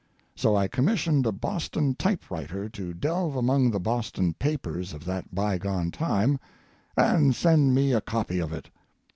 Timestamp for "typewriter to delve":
1.93-3.35